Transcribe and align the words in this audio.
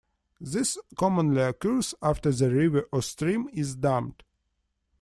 This 0.39 0.79
commonly 0.97 1.41
occurs 1.43 1.93
after 2.01 2.31
the 2.31 2.49
river 2.49 2.89
or 2.91 3.03
stream 3.03 3.51
is 3.53 3.75
dammed. 3.75 4.23